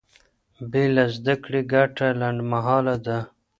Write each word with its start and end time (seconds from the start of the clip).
بې 0.71 0.83
له 0.95 1.03
زده 1.15 1.35
کړې 1.43 1.61
ګټه 1.73 2.07
لنډمهاله 2.21 2.95
ده. 3.05 3.17